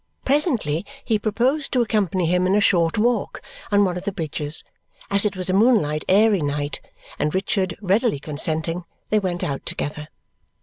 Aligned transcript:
Presently 0.25 0.83
he 1.05 1.19
proposed 1.19 1.71
to 1.73 1.81
accompany 1.83 2.25
him 2.25 2.47
in 2.47 2.55
a 2.55 2.59
short 2.59 2.97
walk 2.97 3.39
on 3.71 3.85
one 3.85 3.97
of 3.97 4.03
the 4.03 4.11
bridges, 4.11 4.63
as 5.11 5.27
it 5.27 5.35
was 5.37 5.47
a 5.47 5.53
moonlight 5.53 6.03
airy 6.09 6.41
night; 6.41 6.81
and 7.19 7.35
Richard 7.35 7.77
readily 7.83 8.17
consenting, 8.17 8.85
they 9.11 9.19
went 9.19 9.43
out 9.43 9.63
together. 9.63 10.07